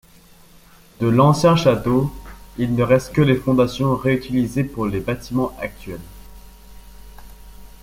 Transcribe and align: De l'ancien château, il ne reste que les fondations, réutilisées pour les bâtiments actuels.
De 0.99 1.05
l'ancien 1.05 1.55
château, 1.55 2.11
il 2.57 2.73
ne 2.73 2.81
reste 2.81 3.13
que 3.13 3.21
les 3.21 3.35
fondations, 3.35 3.95
réutilisées 3.95 4.63
pour 4.63 4.87
les 4.87 4.99
bâtiments 4.99 5.55
actuels. 5.59 6.01